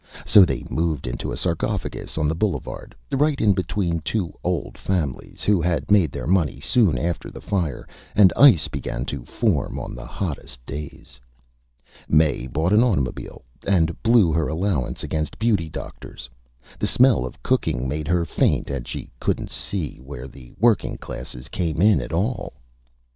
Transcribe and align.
So 0.25 0.43
they 0.45 0.65
moved 0.67 1.05
into 1.05 1.31
a 1.31 1.37
Sarcophagus 1.37 2.17
on 2.17 2.27
the 2.27 2.33
Boulevard, 2.33 2.95
right 3.11 3.39
in 3.39 3.53
between 3.53 3.99
two 3.99 4.33
Old 4.43 4.75
Families, 4.75 5.43
who 5.43 5.61
had 5.61 5.91
made 5.91 6.11
their 6.11 6.25
Money 6.25 6.59
soon 6.59 6.97
after 6.97 7.29
the 7.29 7.39
Fire, 7.39 7.87
and 8.15 8.33
Ice 8.35 8.67
began 8.67 9.05
to 9.05 9.23
form 9.25 9.77
on 9.77 9.93
the 9.93 10.07
hottest 10.07 10.65
Days. 10.65 11.19
Mae 12.09 12.47
bought 12.47 12.73
an 12.73 12.81
Automobile, 12.81 13.43
and 13.67 14.01
blew 14.01 14.31
her 14.31 14.47
Allowance 14.47 15.03
against 15.03 15.37
Beauty 15.37 15.69
Doctors. 15.69 16.31
The 16.79 16.87
Smell 16.87 17.23
of 17.23 17.43
Cooking 17.43 17.87
made 17.87 18.07
her 18.07 18.25
Faint, 18.25 18.71
and 18.71 18.87
she 18.87 19.11
couldn't 19.19 19.51
see 19.51 19.97
where 19.97 20.27
the 20.27 20.51
Working 20.57 20.97
Classes 20.97 21.47
came 21.47 21.79
in 21.79 22.01
at 22.01 22.11
all. 22.11 22.53